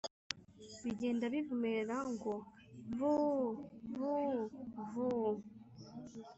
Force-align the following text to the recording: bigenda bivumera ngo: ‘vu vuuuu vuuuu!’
bigenda 0.83 1.25
bivumera 1.33 1.95
ngo: 2.13 2.33
‘vu 2.97 3.15
vuuuu 3.95 4.39
vuuuu!’ 4.91 5.37